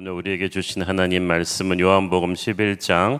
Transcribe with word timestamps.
오늘 0.00 0.12
우리에게 0.12 0.48
주신 0.48 0.82
하나님 0.82 1.24
말씀은 1.24 1.80
요한복음 1.80 2.34
11장 2.34 3.18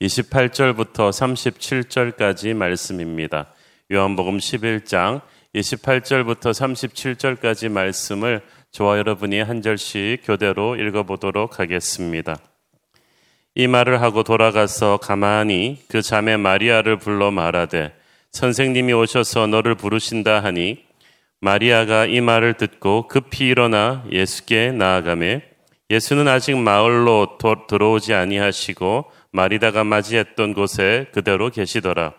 28절부터 0.00 1.10
37절까지 1.10 2.54
말씀입니다. 2.54 3.52
요한복음 3.90 4.38
11장 4.38 5.20
28절부터 5.52 6.52
37절까지 6.52 7.72
말씀을 7.72 8.40
저와 8.70 8.98
여러분이 8.98 9.40
한 9.40 9.62
절씩 9.62 10.20
교대로 10.24 10.76
읽어보도록 10.76 11.58
하겠습니다. 11.58 12.36
이 13.56 13.66
말을 13.66 14.00
하고 14.00 14.22
돌아가서 14.22 14.98
가만히 14.98 15.78
그 15.88 16.02
자매 16.02 16.36
마리아를 16.36 17.00
불러 17.00 17.32
말하되 17.32 17.92
선생님이 18.30 18.92
오셔서 18.92 19.48
너를 19.48 19.74
부르신다 19.74 20.38
하니 20.44 20.84
마리아가 21.40 22.06
이 22.06 22.20
말을 22.20 22.54
듣고 22.54 23.08
급히 23.08 23.48
일어나 23.48 24.04
예수께 24.12 24.70
나아가매 24.70 25.50
예수는 25.92 26.26
아직 26.26 26.56
마을로 26.56 27.36
도, 27.38 27.66
들어오지 27.66 28.14
아니하시고 28.14 29.12
마리다가 29.30 29.84
맞이했던 29.84 30.54
곳에 30.54 31.06
그대로 31.12 31.50
계시더라. 31.50 32.14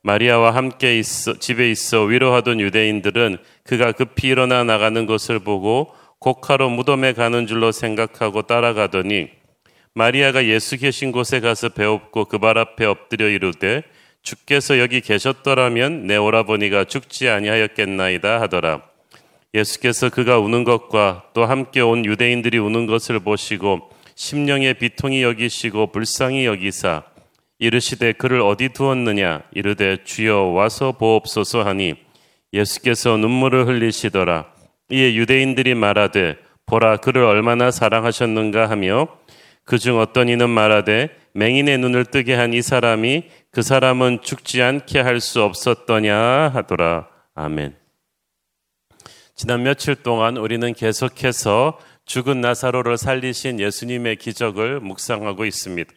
마리아와 0.00 0.54
함께 0.54 0.98
있어, 0.98 1.38
집에 1.38 1.70
있어 1.70 2.04
위로하던 2.04 2.58
유대인들은 2.58 3.36
그가 3.64 3.92
급히 3.92 4.28
일어나 4.28 4.64
나가는 4.64 5.04
것을 5.04 5.40
보고 5.40 5.94
곡하러 6.20 6.70
무덤에 6.70 7.12
가는 7.12 7.46
줄로 7.46 7.70
생각하고 7.70 8.42
따라가더니 8.42 9.28
마리아가 9.92 10.46
예수 10.46 10.78
계신 10.78 11.12
곳에 11.12 11.40
가서 11.40 11.68
배웁고 11.68 12.24
그 12.24 12.38
발 12.38 12.56
앞에 12.56 12.86
엎드려 12.86 13.28
이르되 13.28 13.82
주께서 14.22 14.78
여기 14.78 15.02
계셨더라면 15.02 16.06
내 16.06 16.16
오라버니가 16.16 16.84
죽지 16.84 17.28
아니하였겠나이다 17.28 18.40
하더라. 18.40 18.91
예수께서 19.54 20.08
그가 20.08 20.38
우는 20.38 20.64
것과 20.64 21.24
또 21.34 21.44
함께 21.44 21.80
온 21.80 22.04
유대인들이 22.04 22.58
우는 22.58 22.86
것을 22.86 23.20
보시고 23.20 23.90
심령의 24.14 24.74
비통이 24.74 25.22
여기시고 25.22 25.88
불쌍히 25.92 26.46
여기사 26.46 27.02
이르시되 27.58 28.12
그를 28.12 28.40
어디 28.40 28.70
두었느냐? 28.70 29.42
이르되 29.52 29.98
주여 30.04 30.36
와서 30.46 30.92
보옵소서 30.92 31.62
하니 31.62 31.94
예수께서 32.52 33.16
눈물을 33.16 33.66
흘리시더라. 33.66 34.46
이에 34.90 35.14
유대인들이 35.14 35.74
말하되 35.74 36.36
보라 36.66 36.96
그를 36.98 37.22
얼마나 37.24 37.70
사랑하셨는가 37.70 38.68
하며 38.68 39.06
그중 39.64 39.98
어떤 40.00 40.28
이는 40.28 40.50
말하되 40.50 41.10
맹인의 41.34 41.78
눈을 41.78 42.06
뜨게 42.06 42.34
한 42.34 42.52
이 42.52 42.60
사람이 42.62 43.24
그 43.50 43.62
사람은 43.62 44.20
죽지 44.22 44.60
않게 44.62 45.00
할 45.00 45.20
수 45.20 45.42
없었더냐 45.42 46.50
하더라. 46.52 47.06
아멘. 47.34 47.81
지난 49.34 49.62
며칠 49.62 49.94
동안 49.94 50.36
우리는 50.36 50.72
계속해서 50.74 51.78
죽은 52.04 52.40
나사로를 52.42 52.98
살리신 52.98 53.60
예수님의 53.60 54.16
기적을 54.16 54.80
묵상하고 54.80 55.46
있습니다. 55.46 55.90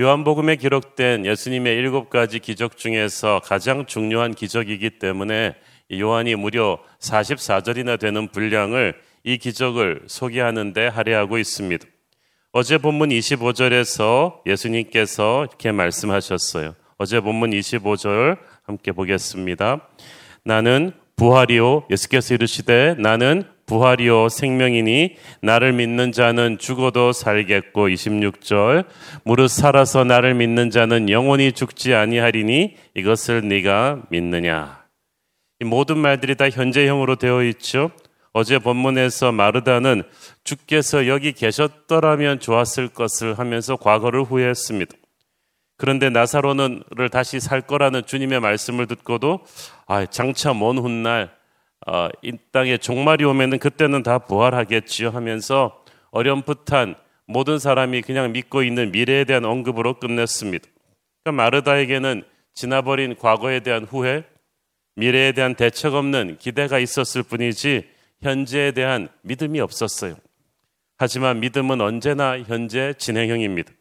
요한복음에 0.00 0.56
기록된 0.56 1.24
예수님의 1.24 1.76
일곱 1.76 2.10
가지 2.10 2.40
기적 2.40 2.76
중에서 2.76 3.40
가장 3.44 3.86
중요한 3.86 4.34
기적이기 4.34 4.98
때문에 4.98 5.54
요한이 5.92 6.34
무려 6.34 6.78
44절이나 7.00 7.98
되는 7.98 8.28
분량을 8.28 8.94
이 9.22 9.38
기적을 9.38 10.02
소개하는데 10.06 10.88
할애하고 10.88 11.38
있습니다. 11.38 11.86
어제 12.52 12.78
본문 12.78 13.10
25절에서 13.10 14.40
예수님께서 14.46 15.46
이렇게 15.48 15.70
말씀하셨어요. 15.70 16.74
어제 16.96 17.20
본문 17.20 17.50
25절 17.50 18.38
함께 18.64 18.90
보겠습니다. 18.90 19.86
나는 20.44 20.92
부활이요 21.18 21.84
예수께서 21.90 22.34
이르시되 22.34 22.94
나는 22.98 23.42
부활이요 23.66 24.28
생명이니 24.30 25.16
나를 25.42 25.72
믿는 25.72 26.12
자는 26.12 26.58
죽어도 26.58 27.12
살겠고 27.12 27.88
26절 27.88 28.86
무릇 29.24 29.50
살아서 29.50 30.04
나를 30.04 30.34
믿는 30.34 30.70
자는 30.70 31.10
영원히 31.10 31.52
죽지 31.52 31.92
아니하리니 31.92 32.76
이것을 32.94 33.46
네가 33.46 34.04
믿느냐 34.10 34.84
이 35.60 35.64
모든 35.64 35.98
말들이 35.98 36.36
다 36.36 36.48
현재형으로 36.48 37.16
되어 37.16 37.42
있죠. 37.44 37.90
어제 38.32 38.60
본문에서 38.60 39.32
마르다는 39.32 40.04
주께서 40.44 41.08
여기 41.08 41.32
계셨더라면 41.32 42.38
좋았을 42.38 42.88
것을 42.88 43.36
하면서 43.36 43.74
과거를 43.74 44.22
후회했습니다. 44.22 44.94
그런데 45.78 46.10
나사로는를 46.10 47.08
다시 47.08 47.40
살 47.40 47.62
거라는 47.62 48.04
주님의 48.04 48.40
말씀을 48.40 48.86
듣고도 48.86 49.40
아, 49.86 50.04
장차 50.04 50.52
먼 50.52 50.76
훗날 50.76 51.30
어, 51.86 52.08
이 52.20 52.32
땅에 52.52 52.76
종말이 52.76 53.24
오면은 53.24 53.58
그때는 53.58 54.02
다 54.02 54.18
부활하겠지요 54.18 55.10
하면서 55.10 55.82
어렴풋한 56.10 56.96
모든 57.26 57.58
사람이 57.58 58.02
그냥 58.02 58.32
믿고 58.32 58.62
있는 58.62 58.90
미래에 58.90 59.24
대한 59.24 59.44
언급으로 59.44 60.00
끝냈습니다. 60.00 60.68
그러니까 61.22 61.42
마르다에게는 61.42 62.24
지나버린 62.54 63.14
과거에 63.14 63.60
대한 63.60 63.84
후회, 63.84 64.24
미래에 64.96 65.30
대한 65.32 65.54
대책 65.54 65.94
없는 65.94 66.38
기대가 66.38 66.80
있었을 66.80 67.22
뿐이지 67.22 67.88
현재에 68.20 68.72
대한 68.72 69.08
믿음이 69.22 69.60
없었어요. 69.60 70.16
하지만 70.96 71.38
믿음은 71.38 71.80
언제나 71.80 72.36
현재 72.40 72.94
진행형입니다. 72.98 73.72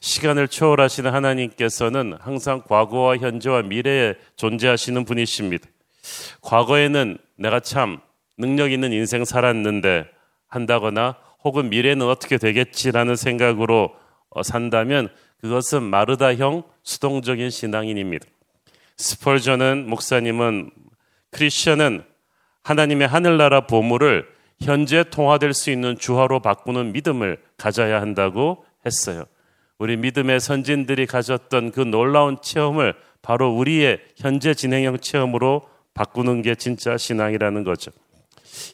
시간을 0.00 0.48
초월하시는 0.48 1.12
하나님께서는 1.12 2.16
항상 2.20 2.62
과거와 2.66 3.18
현재와 3.18 3.62
미래에 3.62 4.14
존재하시는 4.36 5.04
분이십니다. 5.04 5.68
과거에는 6.42 7.18
내가 7.36 7.60
참 7.60 8.00
능력 8.38 8.72
있는 8.72 8.92
인생 8.92 9.24
살았는데 9.24 10.06
한다거나 10.48 11.16
혹은 11.44 11.70
미래는 11.70 12.06
어떻게 12.06 12.38
되겠지라는 12.38 13.16
생각으로 13.16 13.94
어, 14.30 14.42
산다면 14.42 15.08
그것은 15.40 15.82
마르다형 15.82 16.62
수동적인 16.82 17.50
신앙인입니다. 17.50 18.26
스펄전은 18.96 19.88
목사님은 19.88 20.70
크리스천은 21.30 22.04
하나님의 22.62 23.08
하늘나라 23.08 23.66
보물을 23.66 24.26
현재 24.60 25.04
통화될 25.04 25.54
수 25.54 25.70
있는 25.70 25.96
주화로 25.96 26.40
바꾸는 26.40 26.92
믿음을 26.92 27.38
가져야 27.56 28.00
한다고 28.00 28.64
했어요. 28.84 29.24
우리 29.80 29.96
믿음의 29.96 30.40
선진들이 30.40 31.06
가졌던 31.06 31.72
그 31.72 31.80
놀라운 31.80 32.36
체험을 32.42 32.94
바로 33.22 33.50
우리의 33.56 33.98
현재 34.14 34.52
진행형 34.52 34.98
체험으로 34.98 35.66
바꾸는 35.94 36.42
게 36.42 36.54
진짜 36.54 36.98
신앙이라는 36.98 37.64
거죠. 37.64 37.90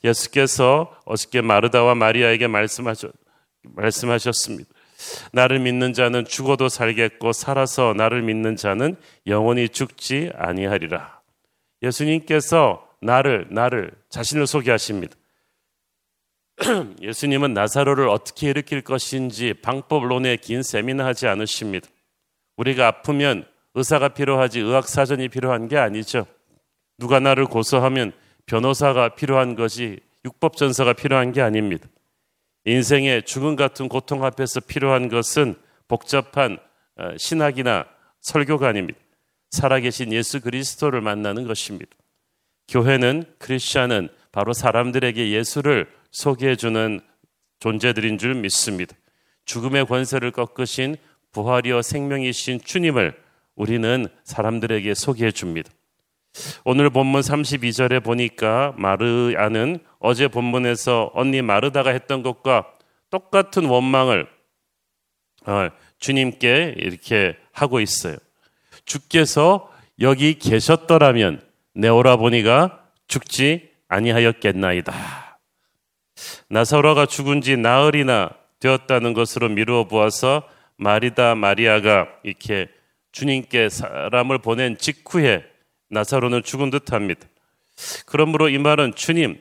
예수께서 0.03 0.93
어저께 1.05 1.43
마르다와 1.43 1.95
마리아에게 1.95 2.49
말씀하셨, 2.49 3.13
말씀하셨습니다. 3.63 4.69
나를 5.33 5.61
믿는 5.61 5.93
자는 5.93 6.25
죽어도 6.25 6.69
살겠고 6.69 7.33
살아서 7.33 7.95
나를 7.97 8.23
믿는 8.23 8.57
자는 8.57 8.97
영원히 9.29 9.69
죽지 9.69 10.33
아니하리라. 10.35 11.21
예수님께서 11.83 12.85
나를 13.01 13.47
나를 13.51 13.93
자신을 14.09 14.49
소개하십니다. 14.49 15.15
예수님은 17.03 17.53
나사로를 17.55 18.09
어떻게 18.09 18.51
일으킬 18.51 18.83
것인지 18.83 19.55
방법론에 19.55 20.37
긴 20.37 20.63
세미나 20.63 21.05
하지 21.05 21.27
않으십니다. 21.27 21.89
우리가 22.57 22.87
아프면 22.87 23.47
의사가 23.75 24.11
필요하지 24.11 24.61
의학사전이 24.61 25.29
필요한 25.29 25.69
게 25.69 25.77
아니죠. 25.77 26.27
누가 26.99 27.21
나를 27.21 27.45
고소하면 27.45 28.13
변호사가 28.47 29.11
필요한 29.11 29.55
것이 29.55 30.01
육법전서가 30.25 30.95
필요한 30.95 31.33
게 31.33 31.43
아닙니다. 31.43 31.87
인생의 32.65 33.25
죽음 33.25 33.55
같은 33.55 33.89
고통 33.89 34.25
앞에서 34.25 34.61
필요한 34.61 35.09
것은 35.09 35.55
복잡한 35.89 36.59
어, 36.97 37.11
신학이나 37.19 37.87
설교가 38.23 38.69
아닙니다. 38.69 38.99
살아계신 39.51 40.13
예수 40.13 40.41
그리스도를 40.41 41.01
만나는 41.01 41.47
것입니다. 41.47 41.91
교회는 42.69 43.25
크리스천은 43.39 44.09
바로 44.33 44.53
사람들에게 44.53 45.31
예수를 45.31 45.89
소개해 46.17 46.57
주는 46.57 47.01
존재들인 47.59 48.17
줄 48.17 48.35
믿습니다. 48.37 48.97
죽음의 49.45 49.85
권세를 49.85 50.31
꺾으신 50.31 50.97
부활이여 51.33 51.83
생명이신 51.83 52.63
주님을 52.63 53.15
우리는 53.55 54.07
사람들에게 54.25 54.95
소개해 54.95 55.31
줍니다. 55.31 55.71
오늘 56.65 56.89
본문 56.89 57.21
32절에 57.21 58.03
보니까 58.03 58.73
마르아는 58.79 59.79
어제 59.99 60.29
본문에서 60.29 61.11
언니 61.13 61.43
마르다가 61.43 61.91
했던 61.91 62.23
것과 62.23 62.65
똑같은 63.11 63.67
원망을 63.67 64.27
어, 65.45 65.69
주님께 65.99 66.77
이렇게 66.79 67.37
하고 67.53 67.79
있어요. 67.79 68.17
주께서 68.87 69.71
여기 70.01 70.39
계셨더라면 70.39 71.43
내 71.75 71.89
오라보니가 71.89 72.87
죽지 73.07 73.71
아니하였겠나이다. 73.89 75.26
나사로가 76.49 77.07
죽은 77.07 77.41
지 77.41 77.57
나흘이나 77.57 78.31
되었다는 78.61 79.15
것으로 79.15 79.49
미루어 79.49 79.85
보아서 79.85 80.43
마리다 80.77 81.35
마리아가 81.35 82.09
이렇게 82.23 82.69
주님께 83.13 83.69
사람을 83.69 84.39
보낸 84.39 84.77
직후에 84.77 85.45
나사로는 85.89 86.43
죽은 86.43 86.71
듯 86.71 86.93
합니다. 86.93 87.27
그러므로 88.07 88.49
이 88.49 88.59
말은 88.59 88.95
주님, 88.95 89.41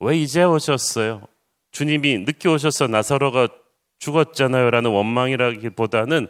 왜 0.00 0.16
이제 0.18 0.42
오셨어요? 0.42 1.22
주님이 1.70 2.18
늦게 2.18 2.48
오셔서 2.48 2.86
나사로가 2.86 3.48
죽었잖아요. 3.98 4.70
라는 4.70 4.90
원망이라기보다는 4.90 6.28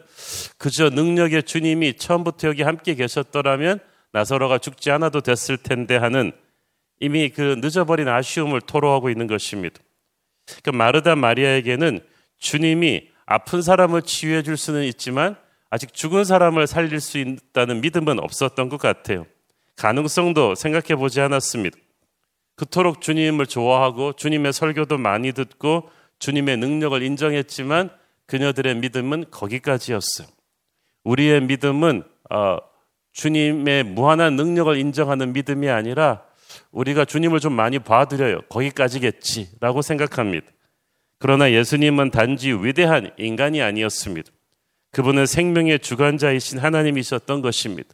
그저 0.57 0.89
능력의 0.89 1.43
주님이 1.43 1.95
처음부터 1.97 2.47
여기 2.47 2.63
함께 2.63 2.95
계셨더라면 2.95 3.79
나사로가 4.11 4.59
죽지 4.59 4.91
않아도 4.91 5.21
됐을 5.21 5.57
텐데 5.57 5.97
하는 5.97 6.31
이미 6.99 7.29
그 7.29 7.57
늦어버린 7.59 8.07
아쉬움을 8.07 8.61
토로하고 8.61 9.09
있는 9.09 9.27
것입니다. 9.27 9.79
그 10.63 10.69
마르다 10.69 11.15
마리아에게는 11.15 11.99
주님이 12.37 13.09
아픈 13.25 13.61
사람을 13.61 14.03
치유해 14.03 14.43
줄 14.43 14.57
수는 14.57 14.83
있지만 14.83 15.35
아직 15.69 15.93
죽은 15.93 16.23
사람을 16.23 16.67
살릴 16.67 16.99
수 16.99 17.17
있다는 17.17 17.81
믿음은 17.81 18.19
없었던 18.19 18.69
것 18.69 18.77
같아요. 18.77 19.25
가능성도 19.75 20.55
생각해 20.55 20.95
보지 20.95 21.19
않았습니다. 21.21 21.77
그토록 22.55 23.01
주님을 23.01 23.47
좋아하고 23.47 24.13
주님의 24.13 24.53
설교도 24.53 24.97
많이 24.97 25.33
듣고 25.33 25.89
주님의 26.19 26.57
능력을 26.57 27.01
인정했지만 27.01 27.89
그녀들의 28.27 28.75
믿음은 28.75 29.25
거기까지였어요. 29.31 30.27
우리의 31.03 31.41
믿음은 31.41 32.03
어, 32.31 32.57
주님의 33.11 33.83
무한한 33.83 34.35
능력을 34.35 34.77
인정하는 34.77 35.33
믿음이 35.33 35.69
아니라 35.69 36.23
우리가 36.71 37.05
주님을 37.05 37.39
좀 37.39 37.53
많이 37.53 37.79
봐드려요. 37.79 38.41
거기까지겠지라고 38.49 39.81
생각합니다. 39.81 40.47
그러나 41.19 41.51
예수님은 41.51 42.11
단지 42.11 42.51
위대한 42.51 43.11
인간이 43.17 43.61
아니었습니다. 43.61 44.29
그분은 44.91 45.25
생명의 45.25 45.79
주관자이신 45.79 46.59
하나님이셨던 46.59 47.41
것입니다. 47.41 47.89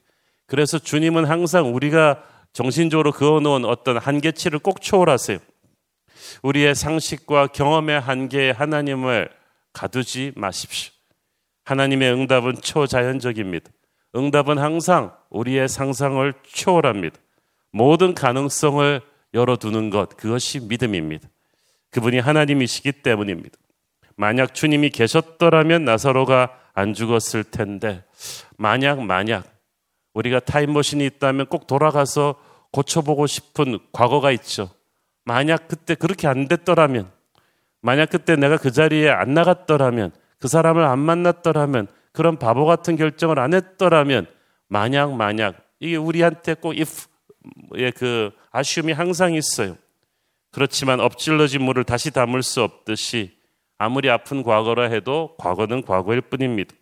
그래서 0.45 0.77
주님은 0.77 1.25
항상 1.25 1.73
우리가 1.73 2.23
정신적으로 2.53 3.11
그어놓은 3.11 3.65
어떤 3.65 3.97
한계치를 3.97 4.59
꼭 4.59 4.81
초월하세요. 4.81 5.39
우리의 6.43 6.75
상식과 6.75 7.47
경험의 7.47 7.99
한계에 7.99 8.51
하나님을 8.51 9.29
가두지 9.73 10.33
마십시오. 10.35 10.91
하나님의 11.63 12.11
응답은 12.11 12.55
초자연적입니다. 12.61 13.71
응답은 14.15 14.57
항상 14.57 15.15
우리의 15.29 15.69
상상을 15.69 16.33
초월합니다. 16.53 17.17
모든 17.71 18.13
가능성을 18.13 19.01
열어두는 19.33 19.89
것, 19.89 20.17
그것이 20.17 20.59
믿음입니다. 20.59 21.27
그분이 21.91 22.19
하나님이시기 22.19 22.91
때문입니다. 22.91 23.57
만약 24.15 24.53
주님이 24.53 24.89
계셨더라면 24.89 25.85
나사로가 25.85 26.57
안 26.73 26.93
죽었을 26.93 27.43
텐데, 27.43 28.03
만약, 28.57 29.03
만약, 29.03 29.45
우리가 30.13 30.39
타임머신이 30.39 31.05
있다면 31.05 31.47
꼭 31.47 31.67
돌아가서 31.67 32.35
고쳐보고 32.71 33.27
싶은 33.27 33.79
과거가 33.91 34.31
있죠. 34.31 34.69
만약 35.25 35.67
그때 35.67 35.95
그렇게 35.95 36.27
안 36.27 36.47
됐더라면, 36.47 37.09
만약 37.81 38.09
그때 38.09 38.35
내가 38.35 38.57
그 38.57 38.71
자리에 38.71 39.09
안 39.09 39.33
나갔더라면, 39.33 40.11
그 40.39 40.47
사람을 40.47 40.83
안 40.83 40.99
만났더라면, 40.99 41.87
그런 42.11 42.37
바보 42.37 42.65
같은 42.65 42.95
결정을 42.95 43.39
안 43.39 43.53
했더라면, 43.53 44.27
만약, 44.67 45.13
만약, 45.13 45.55
이게 45.79 45.95
우리한테 45.95 46.53
꼭 46.53 46.71
if의 46.71 47.10
그 47.95 48.31
아쉬움이 48.51 48.91
항상 48.91 49.33
있어요. 49.33 49.77
그렇지만 50.51 50.99
엎질러진 50.99 51.63
물을 51.63 51.83
다시 51.83 52.11
담을 52.11 52.43
수 52.43 52.61
없듯이 52.61 53.37
아무리 53.77 54.09
아픈 54.09 54.43
과거라 54.43 54.89
해도 54.89 55.35
과거는 55.37 55.83
과거일 55.83 56.21
뿐입니다. 56.21 56.75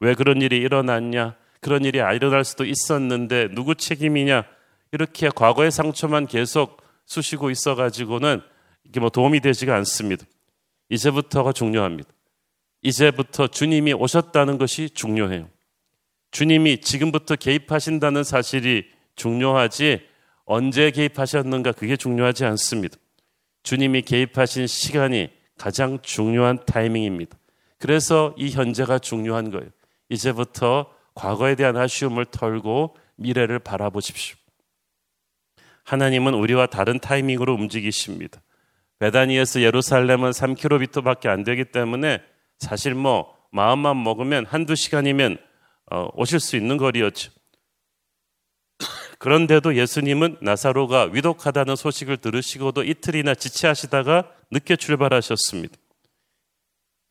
왜 0.00 0.14
그런 0.14 0.42
일이 0.42 0.58
일어났냐? 0.58 1.36
그런 1.60 1.84
일이 1.84 1.98
일어날 1.98 2.44
수도 2.44 2.64
있었는데 2.64 3.48
누구 3.54 3.74
책임이냐? 3.74 4.44
이렇게 4.92 5.30
과거의 5.34 5.70
상처만 5.70 6.26
계속 6.26 6.82
쑤시고 7.06 7.50
있어가지고는 7.50 8.42
이게 8.84 9.00
뭐 9.00 9.08
도움이 9.08 9.40
되지가 9.40 9.74
않습니다. 9.76 10.24
이제부터가 10.90 11.52
중요합니다. 11.52 12.08
이제부터 12.82 13.48
주님이 13.48 13.94
오셨다는 13.94 14.58
것이 14.58 14.90
중요해요. 14.90 15.48
주님이 16.30 16.82
지금부터 16.82 17.36
개입하신다는 17.36 18.24
사실이 18.24 18.84
중요하지 19.16 20.06
언제 20.44 20.90
개입하셨는가 20.90 21.72
그게 21.72 21.96
중요하지 21.96 22.44
않습니다. 22.44 22.96
주님이 23.62 24.02
개입하신 24.02 24.66
시간이 24.66 25.30
가장 25.56 25.98
중요한 26.02 26.64
타이밍입니다. 26.66 27.36
그래서 27.78 28.34
이 28.36 28.50
현재가 28.50 28.98
중요한 28.98 29.50
거예요. 29.50 29.68
이제부터 30.08 30.90
과거에 31.14 31.54
대한 31.54 31.76
아쉬움을 31.76 32.26
털고 32.26 32.96
미래를 33.16 33.58
바라보십시오. 33.58 34.36
하나님은 35.84 36.34
우리와 36.34 36.66
다른 36.66 36.98
타이밍으로 36.98 37.54
움직이십니다. 37.54 38.40
베다니에서 38.98 39.60
예루살렘은 39.60 40.30
3km밖에 40.30 41.26
안 41.26 41.44
되기 41.44 41.64
때문에 41.64 42.22
사실 42.58 42.94
뭐 42.94 43.34
마음만 43.50 44.02
먹으면 44.02 44.46
한두 44.46 44.74
시간이면 44.74 45.38
어, 45.90 46.08
오실 46.14 46.40
수 46.40 46.56
있는 46.56 46.76
거리였죠. 46.76 47.30
그런데도 49.18 49.76
예수님은 49.76 50.38
나사로가 50.40 51.10
위독하다는 51.12 51.76
소식을 51.76 52.18
들으시고도 52.18 52.84
이틀이나 52.84 53.34
지체하시다가 53.34 54.30
늦게 54.50 54.76
출발하셨습니다. 54.76 55.76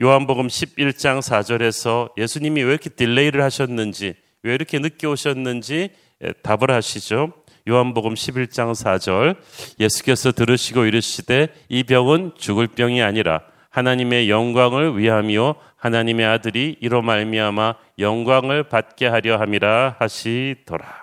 요한복음 0.01 0.47
11장 0.47 1.19
4절에서 1.19 2.11
예수님이 2.17 2.63
왜 2.63 2.71
이렇게 2.71 2.89
딜레이를 2.89 3.41
하셨는지, 3.41 4.15
왜 4.41 4.53
이렇게 4.55 4.79
늦게 4.79 5.07
오셨는지 5.07 5.89
예, 6.23 6.33
답을 6.41 6.71
하시죠. 6.71 7.33
요한복음 7.67 8.13
11장 8.13 8.73
4절 8.73 9.37
예수께서 9.79 10.31
들으시고 10.31 10.85
이르시되 10.85 11.47
이 11.69 11.83
병은 11.83 12.33
죽을 12.37 12.67
병이 12.67 13.01
아니라 13.01 13.41
하나님의 13.69 14.29
영광을 14.29 14.97
위함이요 14.97 15.55
하나님의 15.77 16.25
아들이 16.25 16.77
이로 16.81 17.01
말미암아 17.01 17.75
영광을 17.99 18.63
받게 18.63 19.07
하려 19.07 19.37
함이라 19.37 19.95
하시더라. 19.99 21.02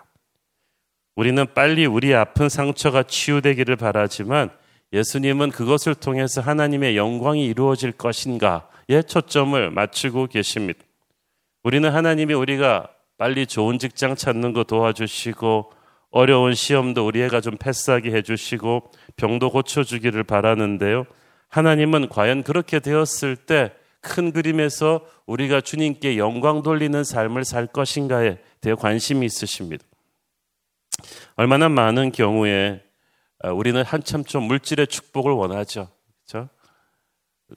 우리는 1.20 1.46
빨리 1.52 1.84
우리 1.84 2.14
아픈 2.14 2.48
상처가 2.48 3.02
치유되기를 3.02 3.76
바라지만 3.76 4.48
예수님은 4.94 5.50
그것을 5.50 5.94
통해서 5.94 6.40
하나님의 6.40 6.96
영광이 6.96 7.44
이루어질 7.44 7.92
것인가에 7.92 9.02
초점을 9.06 9.70
맞추고 9.70 10.28
계십니다. 10.28 10.80
우리는 11.62 11.90
하나님이 11.90 12.32
우리가 12.32 12.88
빨리 13.18 13.46
좋은 13.46 13.78
직장 13.78 14.16
찾는 14.16 14.54
거 14.54 14.64
도와주시고 14.64 15.70
어려운 16.10 16.54
시험도 16.54 17.06
우리 17.06 17.20
애가 17.20 17.42
좀 17.42 17.58
패스하게 17.58 18.12
해주시고 18.12 18.90
병도 19.16 19.50
고쳐주기를 19.50 20.24
바라는데요. 20.24 21.04
하나님은 21.50 22.08
과연 22.08 22.44
그렇게 22.44 22.80
되었을 22.80 23.36
때 23.36 23.72
큰 24.00 24.32
그림에서 24.32 25.06
우리가 25.26 25.60
주님께 25.60 26.16
영광 26.16 26.62
돌리는 26.62 27.04
삶을 27.04 27.44
살 27.44 27.66
것인가에 27.66 28.38
대해 28.62 28.74
관심이 28.74 29.26
있으십니다. 29.26 29.84
얼마나 31.36 31.68
많은 31.68 32.12
경우에 32.12 32.82
어, 33.42 33.52
우리는 33.52 33.82
한참 33.82 34.24
좀 34.24 34.44
물질의 34.44 34.86
축복을 34.86 35.32
원하죠. 35.32 35.88
그렇죠? 36.26 36.48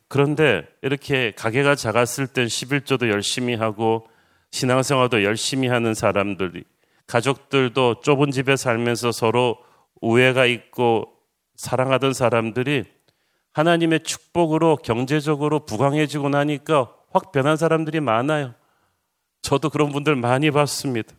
그런데 0.08 0.66
이렇게 0.82 1.32
가게가 1.36 1.76
작았을 1.76 2.28
땐 2.28 2.48
11조도 2.48 3.10
열심히 3.10 3.56
하고 3.56 4.08
신앙생활도 4.52 5.24
열심히 5.24 5.68
하는 5.68 5.94
사람들이 5.94 6.64
가족들도 7.08 8.02
좁은 8.02 8.32
집에 8.32 8.56
살면서 8.56 9.12
서로 9.12 9.58
우애가 10.02 10.46
있고 10.46 11.14
사랑하던 11.56 12.14
사람들이 12.14 12.86
하나님의 13.54 14.02
축복으로 14.02 14.78
경제적으로 14.78 15.66
부강해지고 15.66 16.30
나니까 16.30 16.94
확 17.12 17.32
변한 17.32 17.56
사람들이 17.58 18.00
많아요. 18.00 18.56
저도 19.42 19.70
그런 19.70 19.92
분들 19.92 20.16
많이 20.16 20.50
봤습니다. 20.50 21.14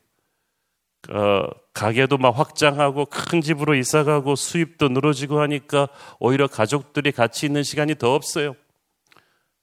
어, 1.11 1.47
가게도 1.73 2.19
막 2.19 2.39
확장하고 2.39 3.07
큰 3.07 3.41
집으로 3.41 3.75
이사가고 3.75 4.37
수입도 4.37 4.89
늘어지고 4.89 5.41
하니까 5.41 5.89
오히려 6.19 6.47
가족들이 6.47 7.13
같이 7.13 7.47
있는 7.47 7.63
시간이 7.63 7.97
더 7.97 8.15
없어요. 8.15 8.55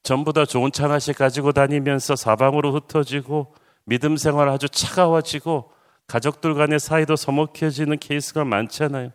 전부 0.04 0.34
다 0.34 0.46
좋은 0.46 0.72
차 0.72 0.86
하나씩 0.86 1.18
가지고 1.18 1.52
다니면서 1.52 2.16
사방으로 2.16 2.74
흩어지고 2.74 3.54
믿음 3.86 4.18
생활 4.18 4.50
아주 4.50 4.68
차가워지고 4.70 5.72
가족들 6.08 6.56
간의 6.56 6.80
사이도 6.80 7.16
서먹해지는 7.16 8.00
케이스가 8.00 8.44
많잖아요. 8.44 9.12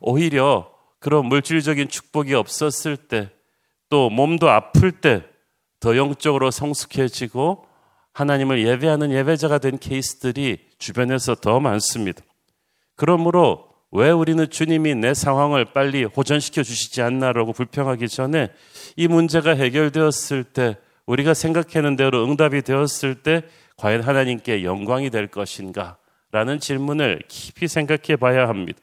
오히려 0.00 0.70
그런 0.98 1.26
물질적인 1.26 1.88
축복이 1.88 2.34
없었을 2.34 2.96
때 2.96 3.30
또 3.88 4.10
몸도 4.10 4.50
아플 4.50 4.92
때 4.92 5.24
더 5.80 5.96
영적으로 5.96 6.50
성숙해지고 6.50 7.66
하나님을 8.12 8.66
예배하는 8.66 9.12
예배자가 9.12 9.58
된 9.58 9.78
케이스들이 9.78 10.67
주변에서 10.78 11.34
더 11.34 11.60
많습니다. 11.60 12.22
그러므로 12.96 13.68
왜 13.90 14.10
우리는 14.10 14.48
주님이 14.48 14.94
내 14.96 15.14
상황을 15.14 15.66
빨리 15.66 16.04
호전시켜 16.04 16.62
주시지 16.62 17.00
않나라고 17.02 17.52
불평하기 17.52 18.08
전에 18.08 18.50
이 18.96 19.08
문제가 19.08 19.54
해결되었을 19.54 20.44
때 20.44 20.76
우리가 21.06 21.32
생각하는 21.32 21.96
대로 21.96 22.24
응답이 22.24 22.62
되었을 22.62 23.22
때 23.22 23.42
과연 23.76 24.02
하나님께 24.02 24.64
영광이 24.64 25.10
될 25.10 25.28
것인가? 25.28 25.96
라는 26.30 26.60
질문을 26.60 27.22
깊이 27.28 27.68
생각해 27.68 28.16
봐야 28.16 28.48
합니다. 28.48 28.78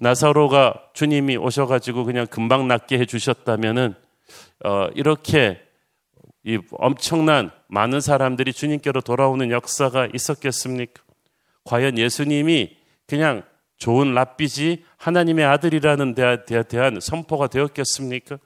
나사로가 0.00 0.74
주님이 0.92 1.38
오셔가지고 1.38 2.04
그냥 2.04 2.26
금방 2.26 2.68
낫게 2.68 2.98
해주셨다면은 2.98 3.94
어, 4.64 4.88
이렇게 4.94 5.60
이 6.44 6.58
엄청난 6.72 7.50
많은 7.68 8.00
사람들이 8.00 8.52
주님께로 8.52 9.00
돌아오는 9.00 9.50
역사가 9.50 10.08
있었겠습니까? 10.12 11.02
과연 11.64 11.98
예수님이 11.98 12.76
그냥 13.06 13.42
좋은 13.78 14.14
랍비지 14.14 14.84
하나님의 14.96 15.44
아들이라는 15.44 16.14
데 16.14 16.44
대한 16.68 16.98
선포가 17.00 17.46
되었겠습니까? 17.48 18.38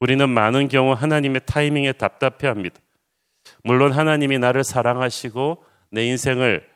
우리는 0.00 0.28
많은 0.28 0.68
경우 0.68 0.92
하나님의 0.92 1.42
타이밍에 1.46 1.92
답답해 1.92 2.46
합니다. 2.46 2.80
물론 3.64 3.92
하나님이 3.92 4.38
나를 4.38 4.62
사랑하시고 4.62 5.64
내 5.90 6.06
인생을 6.06 6.68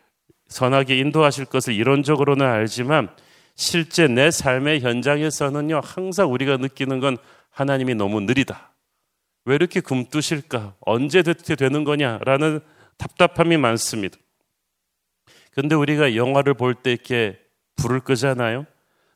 선하게 0.48 0.98
인도하실 0.98 1.46
것을 1.46 1.74
이론적으로는 1.74 2.44
알지만 2.46 3.10
실제 3.54 4.08
내 4.08 4.30
삶의 4.30 4.80
현장에서는요, 4.80 5.80
항상 5.84 6.32
우리가 6.32 6.56
느끼는 6.56 7.00
건 7.00 7.16
하나님이 7.50 7.94
너무 7.94 8.20
느리다. 8.20 8.71
왜 9.44 9.54
이렇게 9.54 9.80
굼뜨실까? 9.80 10.76
언제 10.80 11.22
그렇게 11.22 11.56
되는 11.56 11.84
거냐라는 11.84 12.60
답답함이 12.96 13.56
많습니다. 13.56 14.16
근데 15.52 15.74
우리가 15.74 16.16
영화를 16.16 16.54
볼 16.54 16.74
때 16.74 16.92
이렇게 16.92 17.38
불을 17.76 18.00
끄잖아요. 18.00 18.66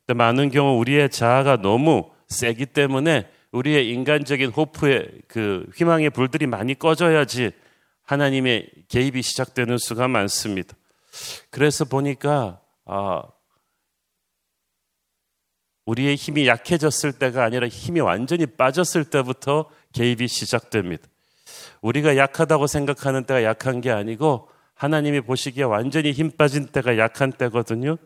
근데 0.05 0.17
많은 0.17 0.49
경우 0.51 0.77
우리의 0.79 1.09
자아가 1.09 1.57
너무 1.57 2.11
세기 2.27 2.65
때문에 2.65 3.29
우리의 3.51 3.89
인간적인 3.89 4.49
호프의 4.51 5.21
그 5.27 5.65
희망의 5.75 6.09
불들이 6.09 6.45
많이 6.47 6.75
꺼져야지 6.75 7.51
하나님의 8.03 8.69
개입이 8.89 9.21
시작되는 9.21 9.77
수가 9.77 10.07
많습니다. 10.07 10.75
그래서 11.49 11.85
보니까 11.85 12.61
아, 12.85 13.23
우리의 15.85 16.15
힘이 16.15 16.47
약해졌을 16.47 17.13
때가 17.13 17.43
아니라 17.43 17.67
힘이 17.67 18.01
완전히 18.01 18.45
빠졌을 18.45 19.05
때부터 19.05 19.69
개입이 19.93 20.27
시작됩니다. 20.27 21.07
우리가 21.81 22.17
약하다고 22.17 22.67
생각하는 22.67 23.23
때가 23.23 23.43
약한 23.43 23.81
게 23.81 23.91
아니고 23.91 24.49
하나님이 24.73 25.21
보시기에 25.21 25.63
완전히 25.63 26.11
힘 26.11 26.31
빠진 26.31 26.67
때가 26.67 26.97
약한 26.97 27.31
때거든요. 27.31 27.97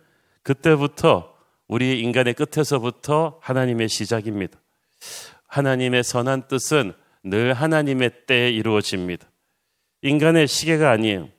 그때부터 0.43 1.33
우리 1.67 1.99
인간의 2.01 2.33
끝에서부터 2.33 3.39
하나님의 3.41 3.89
시작입니다. 3.89 4.59
하나님의 5.47 6.03
선한 6.03 6.47
뜻은 6.47 6.93
늘 7.23 7.53
하나님의 7.53 8.25
때에 8.25 8.49
이루어집니다. 8.51 9.27
인간의 10.01 10.47
시계가 10.47 10.89
아니에요. 10.91 11.29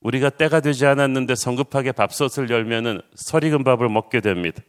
우리가 0.00 0.30
때가 0.30 0.60
되지 0.60 0.86
않았는데 0.86 1.34
성급하게 1.34 1.92
밥솥을 1.92 2.48
열면은 2.50 3.02
설익은 3.14 3.64
밥을 3.64 3.88
먹게 3.88 4.20
됩니다. 4.20 4.62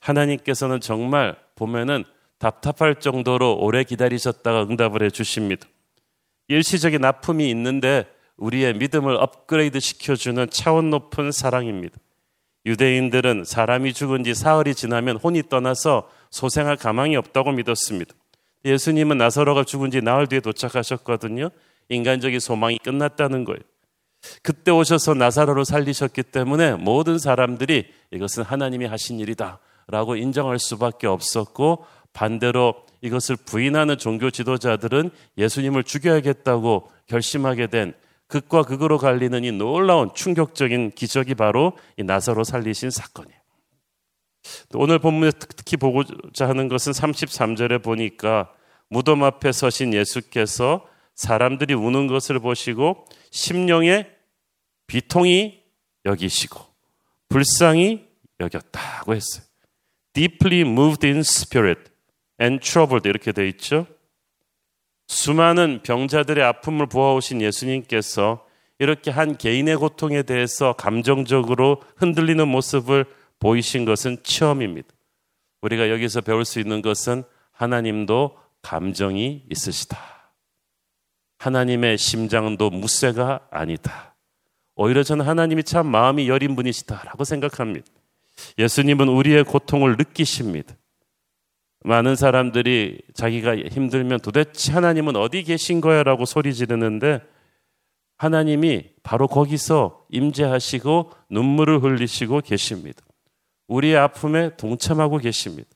하나님께서는 0.00 0.80
정말 0.80 1.36
보면은 1.56 2.04
답답할 2.42 2.96
정도로 2.96 3.56
오래 3.60 3.84
기다리셨다가 3.84 4.64
응답을 4.64 5.04
해 5.04 5.10
주십니다. 5.10 5.68
일시적인 6.48 7.04
아픔이 7.04 7.48
있는데 7.50 8.04
우리의 8.36 8.74
믿음을 8.74 9.14
업그레이드 9.14 9.78
시켜주는 9.78 10.50
차원 10.50 10.90
높은 10.90 11.30
사랑입니다. 11.30 11.96
유대인들은 12.66 13.44
사람이 13.44 13.92
죽은 13.92 14.24
지 14.24 14.34
사흘이 14.34 14.74
지나면 14.74 15.18
혼이 15.18 15.44
떠나서 15.48 16.10
소생할 16.30 16.76
가망이 16.76 17.14
없다고 17.14 17.52
믿었습니다. 17.52 18.12
예수님은 18.64 19.18
나사로가 19.18 19.62
죽은 19.62 19.92
지 19.92 20.00
나흘 20.00 20.26
뒤에 20.26 20.40
도착하셨거든요. 20.40 21.50
인간적인 21.90 22.40
소망이 22.40 22.78
끝났다는 22.78 23.44
거예요. 23.44 23.60
그때 24.42 24.72
오셔서 24.72 25.14
나사로를 25.14 25.64
살리셨기 25.64 26.24
때문에 26.24 26.74
모든 26.74 27.18
사람들이 27.18 27.86
이것은 28.10 28.42
하나님이 28.42 28.86
하신 28.86 29.20
일이다 29.20 29.60
라고 29.88 30.16
인정할 30.16 30.58
수밖에 30.58 31.06
없었고 31.06 31.84
반대로 32.12 32.86
이것을 33.00 33.36
부인하는 33.36 33.98
종교 33.98 34.30
지도자들은 34.30 35.10
예수님을 35.38 35.84
죽여야겠다고 35.84 36.90
결심하게 37.06 37.66
된 37.68 37.94
극과 38.28 38.62
극으로 38.62 38.98
갈리는 38.98 39.44
이 39.44 39.52
놀라운 39.52 40.10
충격적인 40.14 40.92
기적이 40.92 41.34
바로 41.34 41.76
이 41.98 42.02
나사로 42.02 42.44
살리신 42.44 42.90
사건이에요. 42.90 43.38
오늘 44.74 44.98
본문에 44.98 45.32
특히 45.38 45.76
보고자 45.76 46.48
하는 46.48 46.68
것은 46.68 46.92
33절에 46.92 47.82
보니까 47.82 48.52
무덤 48.88 49.22
앞에 49.22 49.52
서신 49.52 49.94
예수께서 49.94 50.86
사람들이 51.14 51.74
우는 51.74 52.06
것을 52.06 52.38
보시고 52.40 53.04
심령에 53.30 54.06
비통이 54.86 55.62
여기시고 56.04 56.60
불쌍히 57.28 58.06
여겼다고 58.40 59.14
했어요. 59.14 59.44
deeply 60.14 60.60
moved 60.62 61.06
in 61.06 61.20
spirit 61.20 61.91
and 62.42 62.60
troubled 62.60 63.08
이렇게 63.08 63.30
돼 63.30 63.48
있죠. 63.48 63.86
수많은 65.06 65.80
병자들의 65.82 66.44
아픔을 66.44 66.86
보아오신 66.86 67.40
예수님께서 67.40 68.44
이렇게 68.78 69.10
한 69.10 69.36
개인의 69.36 69.76
고통에 69.76 70.22
대해서 70.22 70.72
감정적으로 70.72 71.82
흔들리는 71.96 72.48
모습을 72.48 73.04
보이신 73.38 73.84
것은 73.84 74.18
처음입니다. 74.24 74.88
우리가 75.60 75.90
여기서 75.90 76.20
배울 76.22 76.44
수 76.44 76.58
있는 76.58 76.82
것은 76.82 77.22
하나님도 77.52 78.36
감정이 78.62 79.44
있으시다. 79.50 79.98
하나님의 81.38 81.98
심장도 81.98 82.70
무쇠가 82.70 83.46
아니다. 83.50 84.14
오히려 84.74 85.02
저는 85.02 85.26
하나님이 85.26 85.64
참 85.64 85.86
마음이 85.86 86.28
여린 86.28 86.56
분이시다라고 86.56 87.24
생각합니다. 87.24 87.86
예수님은 88.58 89.08
우리의 89.08 89.44
고통을 89.44 89.96
느끼십니다. 89.96 90.74
많은 91.84 92.16
사람들이 92.16 93.00
자기가 93.14 93.56
힘들면 93.56 94.20
도대체 94.20 94.72
하나님은 94.72 95.16
어디 95.16 95.42
계신 95.42 95.80
거야? 95.80 96.02
라고 96.02 96.24
소리 96.24 96.54
지르는데 96.54 97.20
하나님이 98.18 98.90
바로 99.02 99.26
거기서 99.26 100.06
임재하시고 100.10 101.10
눈물을 101.30 101.82
흘리시고 101.82 102.40
계십니다. 102.42 103.00
우리의 103.66 103.96
아픔에 103.96 104.56
동참하고 104.56 105.18
계십니다. 105.18 105.68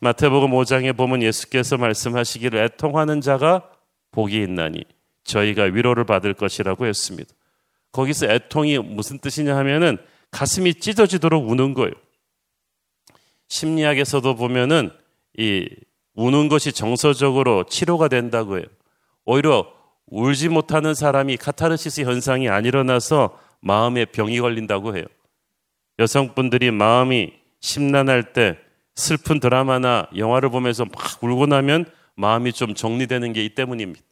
마태복음 0.00 0.50
5장에 0.50 0.96
보면 0.96 1.22
예수께서 1.22 1.76
말씀하시기를 1.76 2.62
애통하는 2.64 3.20
자가 3.20 3.70
복이 4.12 4.36
있나니 4.36 4.84
저희가 5.24 5.64
위로를 5.64 6.04
받을 6.04 6.32
것이라고 6.32 6.86
했습니다. 6.86 7.30
거기서 7.92 8.26
애통이 8.26 8.78
무슨 8.78 9.18
뜻이냐 9.18 9.56
하면은 9.58 9.98
가슴이 10.30 10.74
찢어지도록 10.74 11.48
우는 11.48 11.74
거예요. 11.74 11.92
심리학에서도 13.48 14.36
보면은 14.36 14.90
이 15.38 15.68
우는 16.14 16.48
것이 16.48 16.72
정서적으로 16.72 17.64
치료가 17.64 18.08
된다고 18.08 18.58
해요. 18.58 18.66
오히려 19.24 19.66
울지 20.06 20.48
못하는 20.48 20.94
사람이 20.94 21.36
카타르시스 21.36 22.00
현상이 22.02 22.48
안 22.48 22.64
일어나서 22.64 23.38
마음에 23.60 24.04
병이 24.04 24.40
걸린다고 24.40 24.96
해요. 24.96 25.04
여성분들이 25.98 26.70
마음이 26.70 27.32
심란할 27.60 28.32
때 28.32 28.58
슬픈 28.94 29.38
드라마나 29.38 30.08
영화를 30.16 30.50
보면서 30.50 30.84
막 30.84 31.22
울고 31.22 31.46
나면 31.46 31.86
마음이 32.16 32.52
좀 32.52 32.74
정리되는 32.74 33.32
게 33.32 33.44
이 33.44 33.50
때문입니다. 33.50 34.04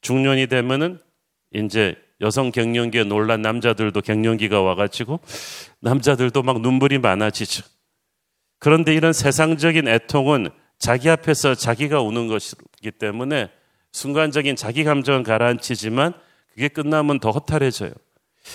중년이 0.00 0.48
되면은 0.48 0.98
이제 1.54 1.96
여성 2.20 2.50
갱년기에 2.50 3.04
놀란 3.04 3.42
남자들도 3.42 4.00
갱년기가 4.00 4.60
와가지고 4.60 5.20
남자들도 5.80 6.42
막 6.42 6.60
눈물이 6.60 6.98
많아지죠. 6.98 7.64
그런데 8.60 8.94
이런 8.94 9.12
세상적인 9.12 9.88
애통은 9.88 10.50
자기 10.78 11.10
앞에서 11.10 11.54
자기가 11.54 12.00
우는 12.02 12.28
것이기 12.28 12.92
때문에 12.92 13.50
순간적인 13.92 14.54
자기 14.54 14.84
감정은 14.84 15.24
가라앉히지만 15.24 16.12
그게 16.52 16.68
끝나면 16.68 17.18
더 17.18 17.30
허탈해져요. 17.30 17.90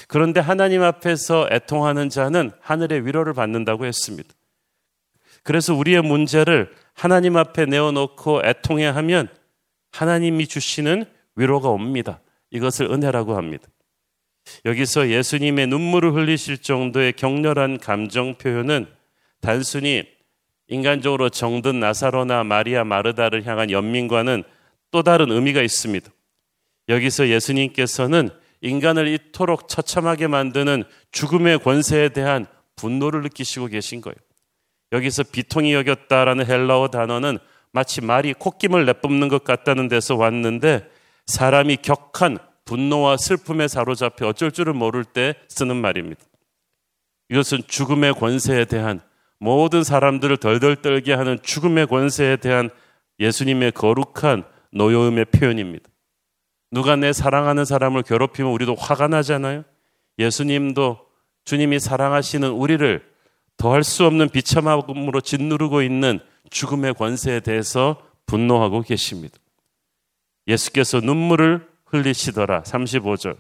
그런데 0.08 0.40
하나님 0.40 0.82
앞에서 0.82 1.48
애통하는 1.52 2.10
자는 2.10 2.52
하늘의 2.62 3.06
위로를 3.06 3.34
받는다고 3.34 3.86
했습니다. 3.86 4.30
그래서 5.44 5.76
우리의 5.76 6.02
문제를 6.02 6.74
하나님 6.94 7.38
앞에 7.38 7.66
내어놓고 7.66 8.42
애통해 8.46 8.86
하면 8.86 9.28
하나님이 9.92 10.48
주시는 10.48 11.06
위로가 11.36 11.70
옵니다. 11.70 12.22
이것을 12.52 12.92
은혜라고 12.92 13.36
합니다. 13.36 13.68
여기서 14.66 15.10
예수님의 15.10 15.68
눈물을 15.68 16.14
흘리실 16.14 16.60
정도의 16.60 17.14
격렬한 17.14 17.80
감정 17.80 18.36
표현은 18.36 18.88
단순히 19.46 20.04
인간적으로 20.68 21.30
정든 21.30 21.80
나사로나 21.80 22.44
마리아 22.44 22.84
마르다를 22.84 23.46
향한 23.46 23.70
연민과는 23.70 24.44
또 24.90 25.04
다른 25.04 25.32
의미가 25.32 25.62
있습니다. 25.62 26.10
여기서 26.90 27.30
예수님께서는 27.30 28.30
인간을 28.62 29.08
이토록 29.08 29.68
처참하게 29.68 30.28
만드는 30.28 30.84
죽음의 31.12 31.60
권세에 31.60 32.10
대한 32.10 32.48
분노를 32.76 33.22
느끼시고 33.22 33.68
계신 33.68 34.02
거예요. 34.02 34.16
여기서 34.92 35.24
비통이 35.24 35.74
여겼다라는 35.76 36.48
헬라어 36.48 36.88
단어는 36.88 37.38
마치 37.72 38.02
말이 38.02 38.34
콧김을 38.34 38.86
내뿜는 38.86 39.28
것 39.28 39.44
같다는 39.44 39.88
데서 39.88 40.16
왔는데 40.16 40.90
사람이 41.28 41.78
격한 41.78 42.40
분노와 42.66 43.18
슬픔에 43.18 43.68
사로잡혀 43.68 44.28
어쩔 44.28 44.52
줄을 44.52 44.74
모를 44.74 45.04
때 45.04 45.36
쓰는 45.50 45.76
말입니다. 45.76 46.22
이것은 47.30 47.60
죽음의 47.68 48.14
권세에 48.16 48.66
대한 48.66 49.02
모든 49.46 49.84
사람들을 49.84 50.38
덜덜 50.38 50.76
떨게 50.78 51.14
하는 51.14 51.38
죽음의 51.44 51.86
권세에 51.86 52.38
대한 52.38 52.72
예수님의 53.20 53.74
거룩한 53.74 54.44
노여움의 54.72 55.26
표현입니다. 55.26 55.88
누가 56.72 56.96
내 56.96 57.14
사랑하는 57.14 57.64
사람을 57.64 58.02
괴롭히면 58.02 58.52
우리도 58.52 58.74
화가 58.74 59.08
나잖아요. 59.08 59.64
예수님도 60.18 61.00
주님이 61.46 61.80
사랑하시는 61.80 62.50
우리를 62.50 63.06
더할 63.58 63.84
수 63.84 64.06
없는 64.06 64.30
비참함으로 64.30 65.22
짓누르고 65.22 65.84
있는 65.84 66.20
죽음의 66.50 66.96
권세에 66.96 67.42
대해서 67.42 68.02
분노하고 68.26 68.82
계십니다. 68.82 69.38
예수께서 70.48 71.02
눈물을 71.02 71.68
흘리시더라. 71.86 72.64
35절. 72.64 73.38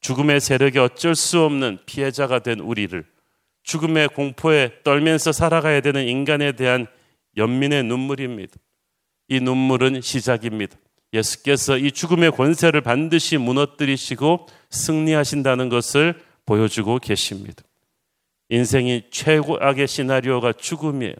죽음의 0.00 0.40
세력이 0.40 0.78
어쩔 0.78 1.16
수 1.16 1.40
없는 1.42 1.80
피해자가 1.84 2.38
된 2.38 2.60
우리를 2.60 3.04
죽음의 3.62 4.08
공포에 4.08 4.82
떨면서 4.82 5.32
살아가야 5.32 5.80
되는 5.80 6.06
인간에 6.06 6.52
대한 6.52 6.86
연민의 7.36 7.84
눈물입니다. 7.84 8.54
이 9.28 9.40
눈물은 9.40 10.00
시작입니다. 10.00 10.76
예수께서 11.14 11.76
이 11.76 11.92
죽음의 11.92 12.32
권세를 12.32 12.80
반드시 12.80 13.36
무너뜨리시고 13.36 14.46
승리하신다는 14.70 15.68
것을 15.68 16.20
보여주고 16.46 16.98
계십니다. 16.98 17.62
인생이 18.48 19.04
최고악의 19.10 19.88
시나리오가 19.88 20.52
죽음이에요. 20.52 21.14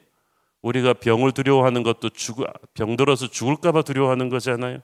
우리가 0.62 0.94
병을 0.94 1.32
두려워하는 1.32 1.82
것도 1.82 2.10
죽, 2.10 2.44
병들어서 2.74 3.28
죽을까봐 3.28 3.82
두려워하는 3.82 4.28
거잖아요. 4.28 4.78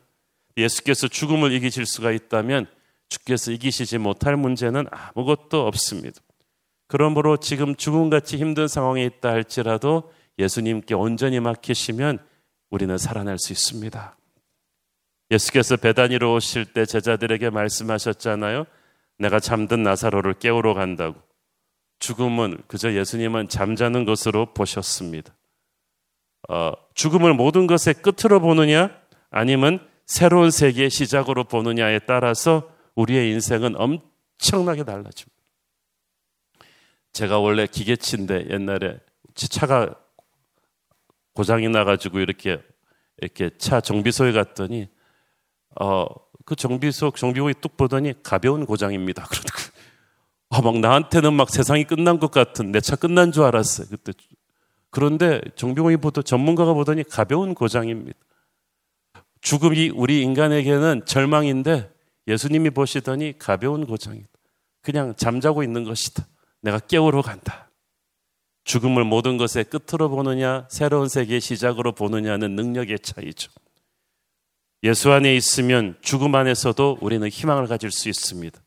예수께서 0.57 1.09
죽음을 1.09 1.53
이기실 1.53 1.87
수가 1.87 2.11
있다면 2.11 2.67
주께서 3.09 3.53
이기시지 3.53 3.99
못할 3.99 4.37
문제는 4.37 4.87
아무것도 4.91 5.67
없습니다. 5.67 6.21
그러므로 6.89 7.37
지금 7.37 7.77
죽음같이 7.77 8.39
힘든 8.39 8.67
상황에 8.67 9.05
있다 9.05 9.29
할지라도 9.29 10.11
예수님께 10.39 10.95
온전히 10.95 11.39
맡기시면 11.39 12.19
우리는 12.71 12.99
살아날 12.99 13.39
수 13.39 13.53
있습니다. 13.53 14.17
예수께서 15.31 15.77
배단위로 15.77 16.35
오실 16.35 16.73
때 16.73 16.87
제자들에게 16.87 17.51
말씀하셨잖아요. 17.51 18.65
내가 19.19 19.41
잠든 19.41 19.83
나사로를 19.83 20.35
깨우러 20.35 20.75
간다고. 20.75 21.21
죽음은 21.99 22.63
그저 22.67 22.95
예수님은 22.95 23.49
잠자는 23.49 24.05
것으로 24.05 24.55
보셨습니다. 24.55 25.35
어, 26.49 26.73
죽음을 26.95 27.35
모든 27.35 27.67
것의 27.67 27.95
끝으로 28.03 28.41
보느냐 28.41 28.91
아니면 29.31 29.87
새로운 30.07 30.51
세계의 30.51 30.89
시작으로 30.89 31.45
보느냐에 31.45 32.01
따라서 32.01 32.71
우리의 32.95 33.31
인생은 33.33 33.75
엄청나게 33.77 34.85
달라집니다. 34.85 35.38
제가 37.19 37.39
원래 37.41 37.67
기계치인데 37.67 38.49
옛날에 38.51 38.99
차가 39.35 39.95
고장이 41.35 41.69
나가지고 41.69 42.21
이렇게 42.21 42.61
이렇게 43.21 43.51
차 43.59 43.81
정비소에 43.81 44.33
갔더니 44.33 44.89
어 45.81 46.07
그 46.49 46.57
정비소 46.57 47.11
정비원이 47.11 47.57
뚝 47.61 47.77
보더니 47.77 48.23
가벼운 48.23 48.65
고장입니다. 48.65 49.23
그러더라고. 49.29 49.61
아, 50.49 50.63
막 50.63 50.79
나한테는 50.79 51.35
막 51.35 51.51
세상이 51.51 51.85
끝난 51.85 52.19
것 52.19 52.31
같은 52.31 52.73
내 52.73 52.81
차 52.81 52.97
끝난 52.97 53.33
줄 53.33 53.43
알았어요. 53.43 53.87
그때 53.91 54.15
그런데 54.89 55.43
정비원이 55.57 55.99
보더 55.99 56.23
전문가가 56.23 56.73
보더니 56.73 57.05
가벼운 57.05 57.55
고장입니다. 57.55 58.19
죽음이 59.43 59.91
우리 59.95 60.23
인간에게는 60.23 61.05
절망인데 61.05 61.93
예수님이 62.29 62.71
보시더니 62.71 63.35
가벼운 63.39 63.87
고장이다. 63.87 64.29
그냥 64.81 65.15
잠자고 65.17 65.63
있는 65.63 65.85
것이다. 65.85 66.27
내가 66.61 66.79
깨우러 66.79 67.23
간다. 67.23 67.71
죽음을 68.65 69.05
모든 69.05 69.39
것의 69.39 69.65
끝으로 69.65 70.11
보느냐, 70.11 70.67
새로운 70.71 71.09
세계의 71.09 71.41
시작으로 71.41 71.93
보느냐는 71.93 72.55
능력의 72.55 72.99
차이죠. 73.01 73.51
예수 74.83 75.11
안에 75.11 75.35
있으면 75.35 75.97
죽음 76.03 76.35
안에서도 76.35 76.99
우리는 77.01 77.27
희망을 77.29 77.67
가질 77.67 77.91
수 77.91 78.09
있습니다. 78.09 78.61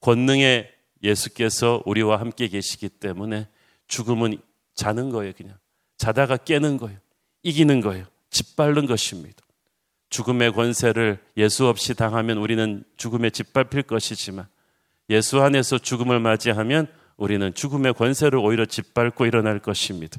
권능의 0.00 0.70
예수께서 1.02 1.82
우리와 1.86 2.18
함께 2.20 2.48
계시기 2.48 2.88
때문에 2.88 3.48
죽음은 3.86 4.38
자는 4.74 5.10
거예요, 5.10 5.32
그냥. 5.36 5.56
자다가 5.96 6.36
깨는 6.36 6.76
거예요. 6.78 6.98
이기는 7.42 7.80
거예요. 7.80 8.06
짓밟는 8.30 8.86
것입니다. 8.86 9.44
죽음의 10.10 10.52
권세를 10.52 11.22
예수 11.36 11.68
없이 11.68 11.94
당하면 11.94 12.38
우리는 12.38 12.84
죽음에 12.96 13.30
짓밟힐 13.30 13.82
것이지만 13.82 14.46
예수 15.08 15.40
안에서 15.40 15.78
죽음을 15.78 16.18
맞이하면 16.20 16.88
우리는 17.20 17.52
죽음의 17.54 17.94
권세를 17.94 18.38
오히려 18.38 18.64
짓밟고 18.64 19.26
일어날 19.26 19.58
것입니다. 19.58 20.18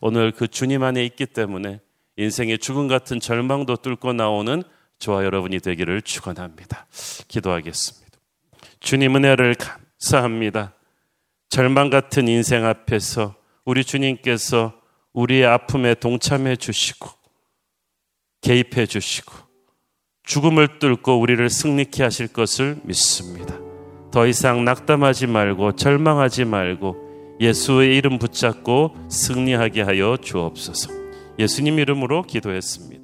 오늘 0.00 0.30
그 0.30 0.46
주님 0.46 0.84
안에 0.84 1.04
있기 1.04 1.26
때문에 1.26 1.80
인생의 2.16 2.58
죽음 2.58 2.86
같은 2.86 3.18
절망도 3.18 3.76
뚫고 3.76 4.12
나오는 4.12 4.62
저와 5.00 5.24
여러분이 5.24 5.58
되기를 5.58 6.00
축원합니다. 6.02 6.86
기도하겠습니다. 7.26 8.18
주님 8.78 9.16
은혜를 9.16 9.56
감사합니다. 9.56 10.74
절망 11.48 11.90
같은 11.90 12.28
인생 12.28 12.64
앞에서 12.64 13.34
우리 13.64 13.84
주님께서 13.84 14.80
우리의 15.12 15.44
아픔에 15.44 15.94
동참해 15.94 16.54
주시고 16.54 17.08
개입해 18.42 18.86
주시고 18.86 19.34
죽음을 20.22 20.78
뚫고 20.78 21.18
우리를 21.20 21.50
승리케 21.50 22.04
하실 22.04 22.28
것을 22.28 22.78
믿습니다. 22.84 23.67
더 24.10 24.26
이상 24.26 24.64
낙담하지 24.64 25.26
말고 25.26 25.76
절망하지 25.76 26.44
말고 26.46 26.96
예수의 27.40 27.96
이름 27.96 28.18
붙잡고 28.18 28.94
승리하게 29.08 29.82
하여 29.82 30.16
주옵소서. 30.16 30.90
예수님 31.38 31.78
이름으로 31.78 32.22
기도했습니다. 32.22 32.97